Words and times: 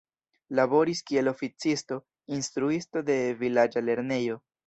Laboris 0.59 1.01
kiel 1.09 1.29
oficisto, 1.31 1.99
instruisto 2.39 3.05
de 3.13 3.19
vilaĝa 3.45 3.87
lernejo. 3.87 4.43